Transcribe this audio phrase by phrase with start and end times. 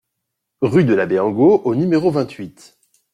[0.63, 2.75] Rue de l'Abbé Angot au numéro vingt-huit